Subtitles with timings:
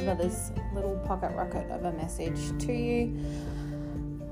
[0.00, 3.06] deliver this little pocket rocket of a message to you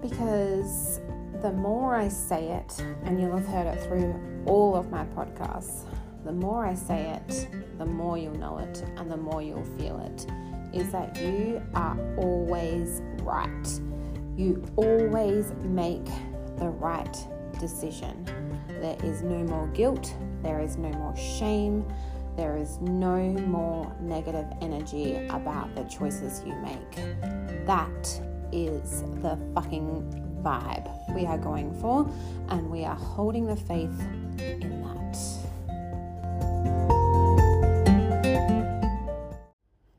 [0.01, 1.01] because
[1.43, 4.15] the more I say it, and you'll have heard it through
[4.47, 5.85] all of my podcasts,
[6.25, 7.49] the more I say it,
[7.79, 10.27] the more you'll know it and the more you'll feel it,
[10.73, 13.81] is that you are always right.
[14.37, 16.07] You always make
[16.59, 17.17] the right
[17.59, 18.25] decision.
[18.81, 21.85] There is no more guilt, there is no more shame,
[22.37, 26.97] there is no more negative energy about the choices you make.
[27.67, 28.21] That
[28.53, 32.07] is the fucking vibe we are going for,
[32.49, 33.99] and we are holding the faith
[34.39, 35.19] in that.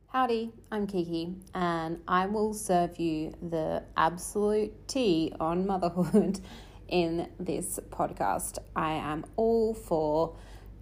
[0.10, 6.40] Howdy, I'm Kiki, and I will serve you the absolute tea on motherhood
[6.88, 8.60] in this podcast.
[8.76, 10.36] I am all for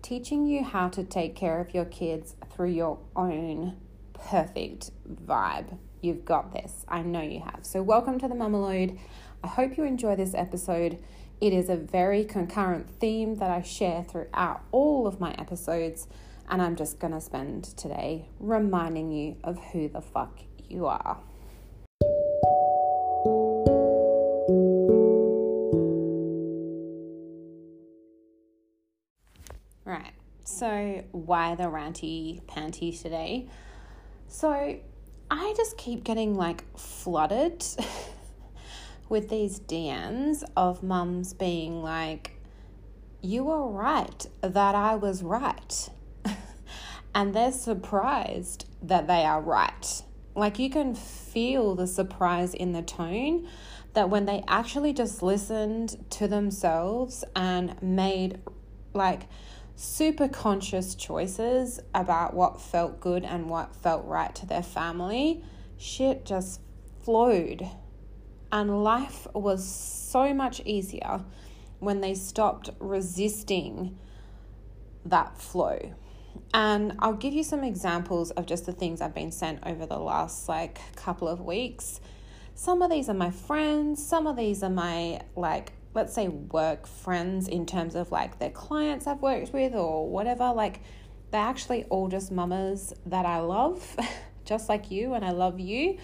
[0.06, 3.76] teaching you how to take care of your kids through your own
[4.14, 4.92] perfect
[5.26, 5.80] vibe.
[6.00, 6.86] You've got this.
[6.88, 7.62] I know you have.
[7.66, 9.00] So, welcome to the Mummalode.
[9.44, 11.00] I hope you enjoy this episode.
[11.42, 16.08] It is a very concurrent theme that I share throughout all of my episodes,
[16.48, 21.18] and I'm just going to spend today reminding you of who the fuck you are.
[30.46, 33.48] So why the ranty panty today?
[34.28, 34.80] So
[35.30, 37.66] I just keep getting like flooded
[39.10, 42.40] with these DMs of mums being like,
[43.22, 45.90] You were right that I was right.
[47.16, 50.04] and they're surprised that they are right.
[50.36, 53.48] Like you can feel the surprise in the tone
[53.94, 58.40] that when they actually just listened to themselves and made
[58.94, 59.24] like
[59.76, 65.44] super conscious choices about what felt good and what felt right to their family,
[65.78, 66.62] shit just
[67.04, 67.68] flowed.
[68.52, 71.24] And life was so much easier
[71.80, 73.98] when they stopped resisting
[75.06, 75.94] that flow.
[76.54, 80.00] And I'll give you some examples of just the things I've been sent over the
[80.00, 82.00] last like couple of weeks.
[82.54, 86.86] Some of these are my friends, some of these are my like let's say work
[86.86, 90.82] friends in terms of like their clients I've worked with or whatever, like
[91.32, 93.98] they're actually all just mamas that I love,
[94.46, 95.98] just like you, and I love you.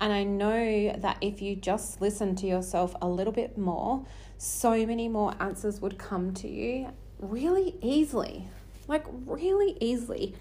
[0.00, 4.06] And I know that if you just listen to yourself a little bit more,
[4.38, 6.88] so many more answers would come to you
[7.18, 8.48] really easily.
[8.88, 10.34] Like, really easily.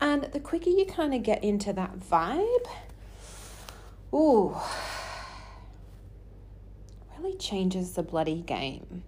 [0.00, 2.66] And the quicker you kind of get into that vibe,
[4.14, 4.56] ooh,
[7.20, 9.02] really changes the bloody game.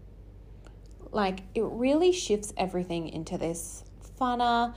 [1.11, 3.85] Like, it really shifts everything into this
[4.21, 4.75] funner,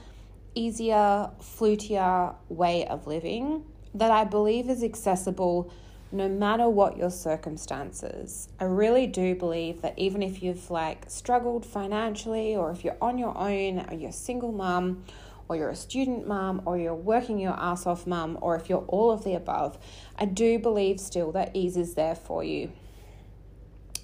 [0.54, 5.72] easier, flutier way of living that I believe is accessible
[6.12, 8.50] no matter what your circumstances.
[8.60, 13.18] I really do believe that even if you've like struggled financially or if you're on
[13.18, 15.04] your own or you're a single mum
[15.48, 18.86] or you're a student mum or you're working your ass off mum or if you're
[18.88, 19.78] all of the above,
[20.18, 22.72] I do believe still that ease is there for you.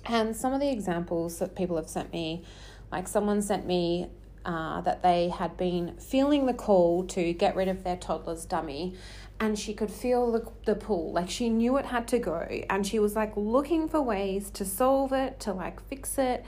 [0.06, 2.44] And some of the examples that people have sent me,
[2.91, 4.07] like someone sent me
[4.45, 8.95] uh, that they had been feeling the call to get rid of their toddler's dummy
[9.39, 11.12] and she could feel the, the pull.
[11.12, 14.66] Like she knew it had to go and she was like looking for ways to
[14.66, 16.45] solve it to like fix it.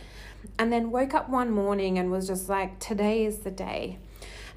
[0.59, 3.97] And then woke up one morning and was just like today is the day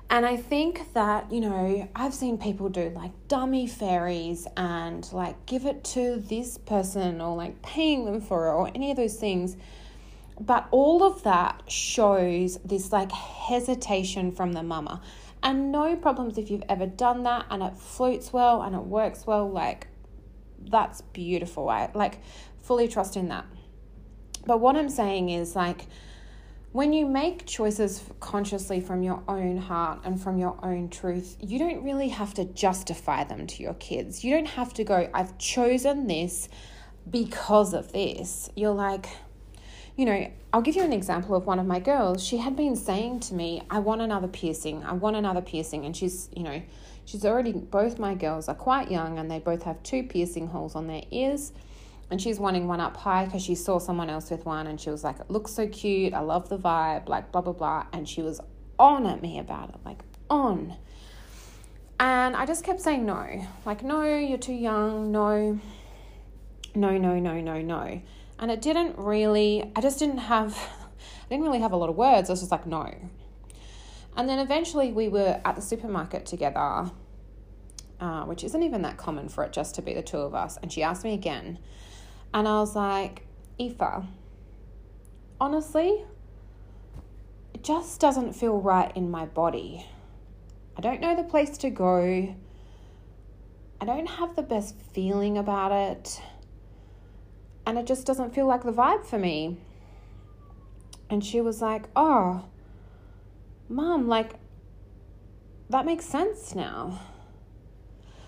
[0.08, 5.46] and I think that, you know, I've seen people do like dummy fairies and like
[5.46, 9.16] give it to this person or like paying them for it or any of those
[9.16, 9.56] things.
[10.38, 15.00] But all of that shows this like hesitation from the mama.
[15.42, 19.26] And no problems if you've ever done that and it floats well and it works
[19.26, 19.50] well.
[19.50, 19.88] Like,
[20.70, 21.68] that's beautiful.
[21.68, 22.20] I like
[22.62, 23.44] fully trust in that.
[24.46, 25.86] But what I'm saying is like,
[26.76, 31.58] when you make choices consciously from your own heart and from your own truth, you
[31.58, 34.22] don't really have to justify them to your kids.
[34.22, 36.50] You don't have to go, I've chosen this
[37.10, 38.50] because of this.
[38.54, 39.06] You're like,
[39.96, 42.22] you know, I'll give you an example of one of my girls.
[42.22, 44.84] She had been saying to me, I want another piercing.
[44.84, 45.86] I want another piercing.
[45.86, 46.60] And she's, you know,
[47.06, 50.74] she's already, both my girls are quite young and they both have two piercing holes
[50.74, 51.52] on their ears
[52.10, 54.90] and she's wanting one up high because she saw someone else with one and she
[54.90, 56.14] was like, it looks so cute.
[56.14, 57.86] I love the vibe, like blah, blah, blah.
[57.92, 58.40] And she was
[58.78, 60.76] on at me about it, like on.
[61.98, 65.58] And I just kept saying no, like, no, you're too young, no,
[66.74, 68.02] no, no, no, no, no.
[68.38, 71.96] And it didn't really, I just didn't have, I didn't really have a lot of
[71.96, 72.28] words.
[72.28, 72.94] I was just like, no.
[74.16, 76.90] And then eventually we were at the supermarket together
[78.00, 80.58] uh, which isn't even that common for it just to be the two of us.
[80.62, 81.58] And she asked me again.
[82.32, 83.26] And I was like,
[83.58, 84.04] Aoife,
[85.40, 86.04] honestly,
[87.54, 89.86] it just doesn't feel right in my body.
[90.76, 92.34] I don't know the place to go.
[93.80, 96.20] I don't have the best feeling about it.
[97.66, 99.58] And it just doesn't feel like the vibe for me.
[101.08, 102.44] And she was like, Oh,
[103.68, 104.34] mom, like,
[105.70, 107.00] that makes sense now.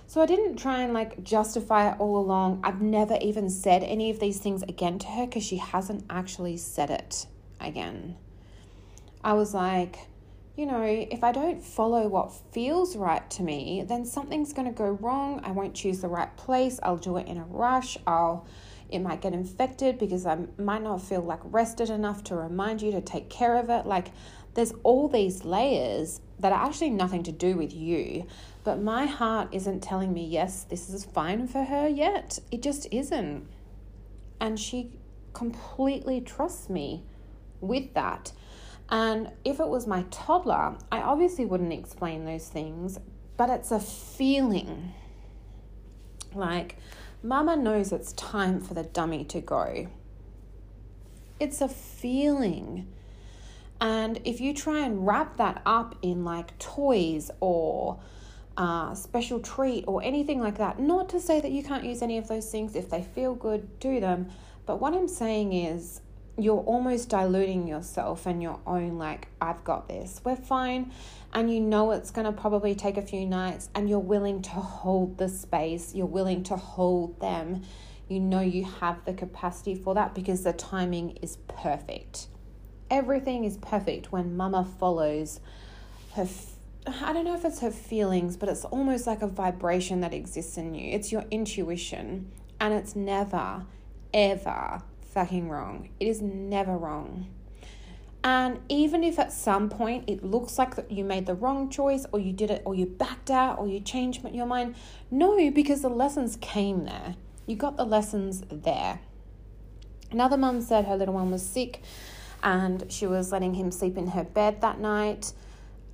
[0.09, 2.63] So I didn't try and like justify it all along.
[2.65, 6.57] I've never even said any of these things again to her because she hasn't actually
[6.57, 7.27] said it
[7.61, 8.17] again.
[9.23, 9.99] I was like,
[10.57, 14.73] you know, if I don't follow what feels right to me, then something's going to
[14.73, 15.43] go wrong.
[15.45, 16.81] I won't choose the right place.
[16.83, 17.99] I'll do it in a rush.
[18.07, 18.47] I'll
[18.89, 22.91] it might get infected because I might not feel like rested enough to remind you
[22.93, 23.85] to take care of it.
[23.85, 24.11] Like
[24.55, 28.27] there's all these layers that are actually nothing to do with you,
[28.69, 32.38] but my heart isn't telling me, yes, this is fine for her yet.
[32.50, 33.49] It just isn't.
[34.43, 34.93] And she
[35.32, 37.03] completely trusts me
[37.62, 38.31] with that.
[38.91, 43.00] And if it was my toddler, I obviously wouldn't explain those things,
[43.38, 44.93] but it's a feeling.
[46.35, 46.76] Like,
[47.23, 49.88] mama knows it's time for the dummy to go.
[51.41, 52.87] It's a feeling.
[53.81, 58.00] And if you try and wrap that up in like toys or
[58.59, 62.19] uh, special treat or anything like that, not to say that you can't use any
[62.19, 64.29] of those things if they feel good, do them.
[64.67, 66.03] But what I'm saying is,
[66.37, 70.93] you're almost diluting yourself and your own, like, I've got this, we're fine.
[71.33, 74.51] And you know it's going to probably take a few nights, and you're willing to
[74.51, 77.63] hold the space, you're willing to hold them.
[78.09, 82.29] You know you have the capacity for that because the timing is perfect
[82.91, 85.41] everything is perfect when mama follows
[86.15, 86.27] her
[87.02, 90.56] I don't know if it's her feelings, but it's almost like a vibration that exists
[90.56, 90.93] in you.
[90.93, 92.31] It's your intuition,
[92.61, 93.64] and it's never,
[94.12, 94.81] ever
[95.12, 95.90] fucking wrong.
[96.00, 97.29] It is never wrong.
[98.25, 102.06] And even if at some point it looks like that you made the wrong choice,
[102.12, 104.75] or you did it, or you backed out, or you changed your mind,
[105.11, 107.17] no, because the lessons came there.
[107.46, 109.00] You got the lessons there.
[110.11, 111.82] Another mum said her little one was sick
[112.43, 115.32] and she was letting him sleep in her bed that night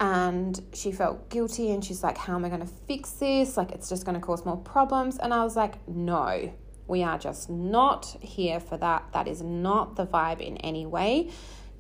[0.00, 3.56] and she felt guilty and she's like how am i going to fix this?
[3.56, 5.19] Like it's just going to cause more problems.
[5.19, 6.52] And i was like no
[6.87, 9.08] we are just not here for that.
[9.12, 11.31] That is not the vibe in any way.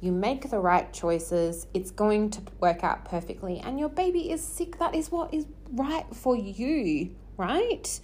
[0.00, 1.66] You make the right choices.
[1.74, 3.58] It's going to work out perfectly.
[3.58, 4.78] And your baby is sick.
[4.78, 8.00] That is what is right for you right?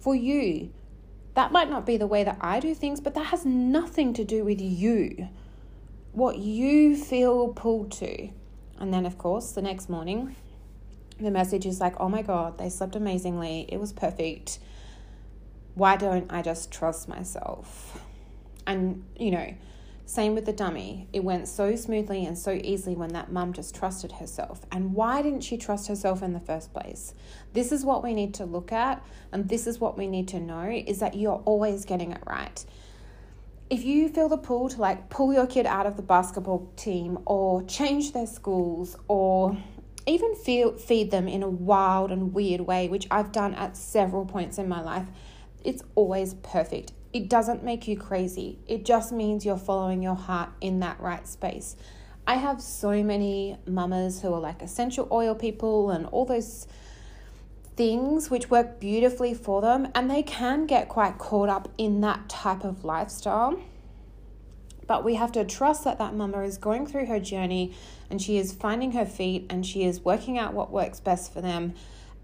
[0.00, 0.72] For you.
[1.34, 4.24] That might not be the way that i do things but that has nothing to
[4.24, 5.28] do with you.
[6.12, 8.30] What you feel pulled to.
[8.78, 10.36] And then, of course, the next morning,
[11.20, 13.66] the message is like, oh my God, they slept amazingly.
[13.68, 14.60] It was perfect.
[15.74, 18.00] Why don't I just trust myself?
[18.66, 19.54] And, you know,
[20.06, 21.06] same with the dummy.
[21.12, 24.64] It went so smoothly and so easily when that mum just trusted herself.
[24.72, 27.12] And why didn't she trust herself in the first place?
[27.52, 30.40] This is what we need to look at, and this is what we need to
[30.40, 32.64] know is that you're always getting it right
[33.70, 37.18] if you feel the pull to like pull your kid out of the basketball team
[37.26, 39.56] or change their schools or
[40.06, 44.24] even feel, feed them in a wild and weird way, which I've done at several
[44.24, 45.06] points in my life,
[45.62, 46.92] it's always perfect.
[47.12, 48.58] It doesn't make you crazy.
[48.66, 51.76] It just means you're following your heart in that right space.
[52.26, 56.66] I have so many mamas who are like essential oil people and all those
[57.78, 62.28] things which work beautifully for them, and they can get quite caught up in that
[62.28, 63.56] type of lifestyle.
[64.88, 67.76] But we have to trust that that mama is going through her journey
[68.10, 71.42] and she is finding her feet and she is working out what works best for
[71.42, 71.74] them.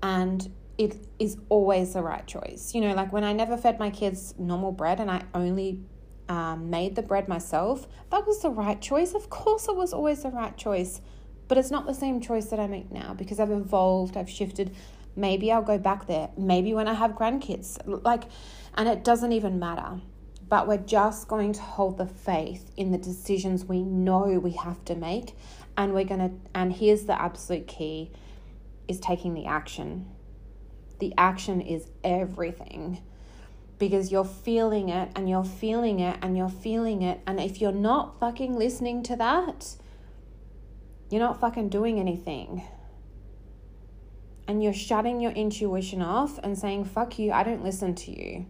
[0.02, 2.74] And it is always the right choice.
[2.74, 5.82] You know, like when I never fed my kids normal bread and I only
[6.30, 9.12] um, made the bread myself, that was the right choice.
[9.14, 11.02] Of course, it was always the right choice.
[11.46, 14.74] But it's not the same choice that I make now because I've evolved, I've shifted,
[15.16, 16.30] Maybe I'll go back there.
[16.36, 17.78] Maybe when I have grandkids.
[18.04, 18.24] Like,
[18.74, 20.00] and it doesn't even matter.
[20.48, 24.84] But we're just going to hold the faith in the decisions we know we have
[24.86, 25.34] to make.
[25.76, 28.10] And we're going to, and here's the absolute key
[28.86, 30.06] is taking the action.
[30.98, 33.02] The action is everything
[33.78, 37.20] because you're feeling it and you're feeling it and you're feeling it.
[37.26, 39.76] And if you're not fucking listening to that,
[41.10, 42.62] you're not fucking doing anything
[44.46, 48.46] and you're shutting your intuition off and saying, fuck you, I don't listen to you.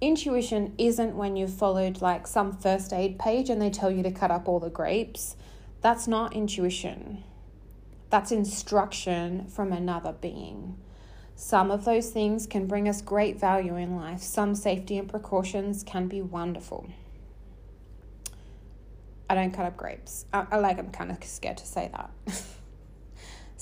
[0.00, 4.10] Intuition isn't when you've followed like some first aid page and they tell you to
[4.10, 5.36] cut up all the grapes.
[5.80, 7.22] That's not intuition.
[8.10, 10.76] That's instruction from another being.
[11.34, 14.20] Some of those things can bring us great value in life.
[14.20, 16.88] Some safety and precautions can be wonderful.
[19.30, 20.26] I don't cut up grapes.
[20.32, 22.10] I, I like, I'm kind of scared to say that.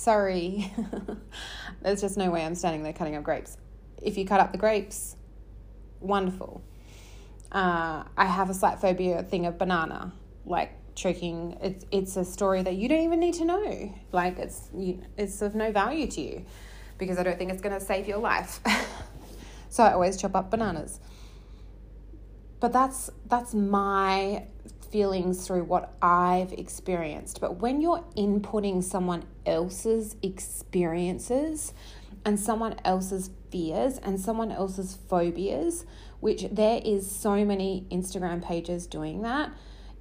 [0.01, 0.73] Sorry.
[1.83, 3.59] There's just no way I'm standing there cutting up grapes.
[4.01, 5.15] If you cut up the grapes,
[6.01, 6.65] wonderful.
[7.53, 10.15] Uh, I have a slight phobia thing of banana,
[10.47, 11.59] like choking.
[11.61, 13.95] It's it's a story that you don't even need to know.
[14.11, 16.47] Like it's you, it's of no value to you
[16.97, 18.61] because I don't think it's going to save your life.
[19.69, 20.99] so I always chop up bananas.
[22.61, 24.45] But that's that's my
[24.91, 27.41] feelings through what I've experienced.
[27.41, 31.73] But when you're inputting someone else's experiences
[32.25, 35.87] and someone else's fears and someone else's phobias,
[36.21, 39.53] which there is so many Instagram pages doing that,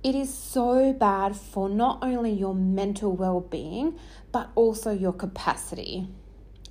[0.03, 3.97] it is so bad for not only your mental well-being
[4.31, 6.07] but also your capacity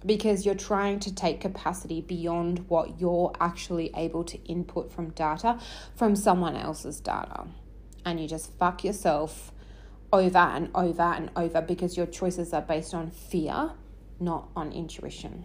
[0.05, 5.59] because you're trying to take capacity beyond what you're actually able to input from data
[5.95, 7.47] from someone else's data.
[8.05, 9.53] And you just fuck yourself
[10.13, 13.73] over and over and over because your choices are based on fear,
[14.21, 15.45] not on intuition.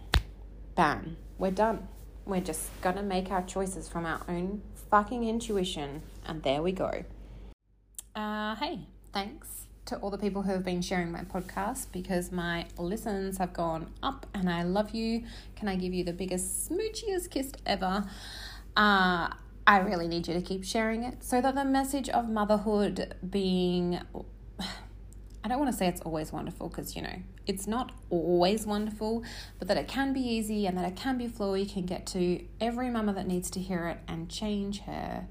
[0.74, 1.88] Bam, we're done.
[2.24, 6.02] We're just gonna make our choices from our own fucking intuition.
[6.24, 7.04] And there we go.
[8.14, 12.66] Uh, hey, thanks to all the people who have been sharing my podcast because my
[12.78, 15.24] listens have gone up and I love you.
[15.56, 18.04] Can I give you the biggest, smoochiest kiss ever?
[18.76, 19.28] Uh,
[19.66, 24.00] I really need you to keep sharing it so that the message of motherhood being.
[25.44, 29.22] I don't want to say it's always wonderful because, you know, it's not always wonderful,
[29.58, 32.42] but that it can be easy and that it can be flowy can get to
[32.62, 35.26] every mama that needs to hear it and change her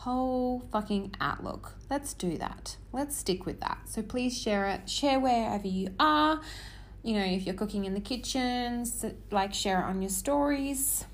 [0.00, 1.74] whole fucking outlook.
[1.90, 2.76] Let's do that.
[2.90, 3.80] Let's stick with that.
[3.84, 4.88] So please share it.
[4.88, 6.40] Share wherever you are.
[7.02, 8.86] You know, if you're cooking in the kitchen,
[9.30, 11.04] like share it on your stories.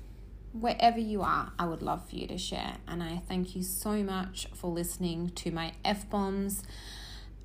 [0.53, 2.77] Wherever you are, I would love for you to share.
[2.87, 6.63] And I thank you so much for listening to my F bombs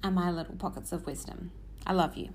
[0.02, 1.50] and my little pockets of wisdom.
[1.84, 2.30] I love you.